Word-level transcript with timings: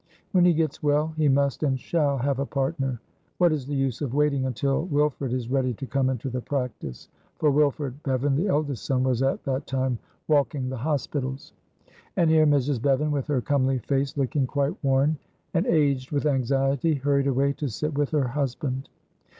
When 0.31 0.45
he 0.45 0.53
gets 0.55 0.81
well 0.81 1.13
he 1.15 1.29
must 1.29 1.61
and 1.61 1.79
shall 1.79 2.17
have 2.17 2.39
a 2.39 2.45
partner. 2.47 2.99
What 3.37 3.51
is 3.51 3.67
the 3.67 3.75
use 3.75 4.01
of 4.01 4.15
waiting 4.15 4.47
until 4.47 4.85
Wilfred 4.85 5.31
is 5.31 5.51
ready 5.51 5.75
to 5.75 5.85
come 5.85 6.09
into 6.09 6.27
the 6.27 6.41
practice," 6.41 7.07
for 7.37 7.51
Wilfred 7.51 8.01
Bevan, 8.01 8.35
the 8.35 8.47
eldest 8.47 8.83
son, 8.83 9.03
was 9.03 9.21
at 9.21 9.43
that 9.43 9.67
time 9.67 9.99
walking 10.27 10.69
the 10.69 10.77
hospitals. 10.77 11.53
And 12.17 12.31
here 12.31 12.47
Mrs. 12.47 12.81
Bevan, 12.81 13.11
with 13.11 13.27
her 13.27 13.41
comely 13.41 13.77
face 13.77 14.17
looking 14.17 14.47
quite 14.47 14.75
worn 14.83 15.19
and 15.53 15.67
aged 15.67 16.09
with 16.09 16.25
anxiety, 16.25 16.95
hurried 16.95 17.27
away 17.27 17.53
to 17.53 17.69
sit 17.69 17.95
with 17.95 18.09
her 18.09 18.29
husband. 18.29 18.89